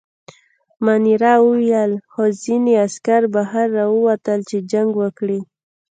[0.85, 5.39] مانیرا وویل: خو ځینې عسکر بهر راووتل، چې جنګ وکړي.